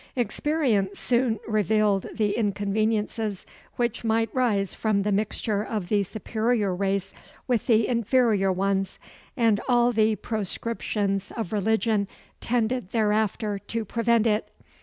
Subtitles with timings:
[0.15, 7.13] Experience soon revealed the inconveniences which might rise from the mixture of the superior race
[7.47, 8.97] with the inferior ones,
[9.37, 12.07] and all the proscriptions of religion
[12.39, 14.49] tended thereafter to prevent it.